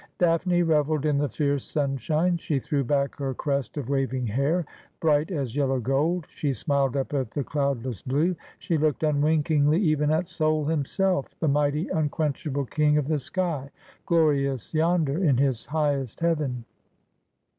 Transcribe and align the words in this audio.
Daphne 0.17 0.63
revelled 0.63 1.05
in 1.05 1.19
the 1.19 1.29
fierce 1.29 1.63
sunshine— 1.63 2.35
she 2.39 2.57
threw 2.57 2.83
back 2.83 3.17
her 3.19 3.35
crest 3.35 3.77
of 3.77 3.87
waving 3.87 4.25
hair, 4.25 4.65
bright 4.99 5.29
as 5.29 5.55
yellow 5.55 5.79
gold, 5.79 6.25
she 6.27 6.53
smiled 6.53 6.97
up 6.97 7.13
at 7.13 7.29
the 7.29 7.43
cloudless 7.43 8.01
blue, 8.01 8.35
she 8.57 8.79
looked 8.79 9.03
unwinkingly 9.03 9.79
even 9.79 10.09
at 10.09 10.27
Sol 10.27 10.65
himself, 10.65 11.27
the 11.39 11.47
mighty 11.47 11.87
unquenchable 11.89 12.65
king 12.65 12.97
of 12.97 13.07
the 13.07 13.19
sky, 13.19 13.69
glorious 14.07 14.73
yonder 14.73 15.23
in 15.23 15.37
his 15.37 15.67
highest 15.67 16.21
heaven. 16.21 16.65